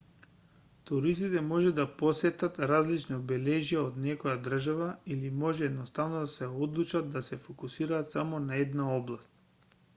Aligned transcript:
туристите 0.89 1.41
може 1.49 1.73
да 1.79 1.85
посетат 1.99 2.57
различни 2.71 3.15
обележја 3.19 3.83
од 3.89 3.99
некоја 4.07 4.33
држава 4.49 4.89
или 5.17 5.31
може 5.45 5.69
едноставно 5.71 6.25
да 6.27 6.33
се 6.39 6.51
одлучат 6.69 7.15
да 7.19 7.25
се 7.31 7.41
фокусираат 7.47 8.13
само 8.17 8.45
на 8.51 8.61
една 8.67 8.93
област 8.99 9.75